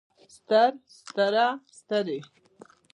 ستر 0.35 0.71
ستره 0.97 1.47
سترې 1.77 2.19